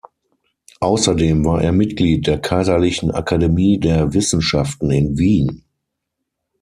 Außerdem 0.79 1.45
war 1.45 1.61
er 1.61 1.71
Mitglied 1.73 2.25
der 2.25 2.39
kaiserlichen 2.39 3.11
Akademie 3.11 3.79
der 3.79 4.15
Wissenschaften 4.15 4.89
in 4.89 5.19
Wien. 5.19 5.63